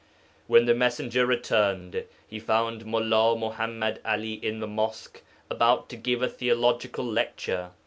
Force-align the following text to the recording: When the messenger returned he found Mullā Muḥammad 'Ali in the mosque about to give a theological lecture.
When 0.47 0.65
the 0.65 0.73
messenger 0.73 1.27
returned 1.27 2.05
he 2.27 2.39
found 2.39 2.85
Mullā 2.85 3.37
Muḥammad 3.37 3.99
'Ali 4.03 4.33
in 4.43 4.59
the 4.59 4.65
mosque 4.65 5.21
about 5.47 5.89
to 5.89 5.95
give 5.95 6.23
a 6.23 6.27
theological 6.27 7.05
lecture. 7.05 7.69